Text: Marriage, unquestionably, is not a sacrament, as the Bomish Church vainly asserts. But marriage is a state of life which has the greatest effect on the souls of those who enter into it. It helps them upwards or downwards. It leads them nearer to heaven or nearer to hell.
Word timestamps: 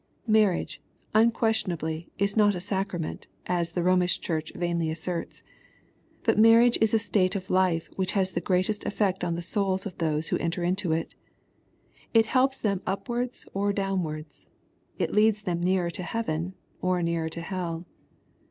Marriage, 0.25 0.81
unquestionably, 1.13 2.09
is 2.17 2.35
not 2.35 2.55
a 2.55 2.59
sacrament, 2.59 3.27
as 3.45 3.73
the 3.73 3.81
Bomish 3.83 4.19
Church 4.19 4.51
vainly 4.55 4.89
asserts. 4.89 5.43
But 6.23 6.39
marriage 6.39 6.75
is 6.81 6.95
a 6.95 6.97
state 6.97 7.35
of 7.35 7.51
life 7.51 7.87
which 7.97 8.13
has 8.13 8.31
the 8.31 8.41
greatest 8.41 8.83
effect 8.85 9.23
on 9.23 9.35
the 9.35 9.43
souls 9.43 9.85
of 9.85 9.95
those 9.99 10.29
who 10.29 10.39
enter 10.39 10.63
into 10.63 10.91
it. 10.91 11.13
It 12.15 12.25
helps 12.25 12.59
them 12.59 12.81
upwards 12.87 13.45
or 13.53 13.71
downwards. 13.71 14.47
It 14.97 15.13
leads 15.13 15.43
them 15.43 15.61
nearer 15.61 15.91
to 15.91 16.01
heaven 16.01 16.55
or 16.81 17.03
nearer 17.03 17.29
to 17.29 17.41
hell. 17.41 17.85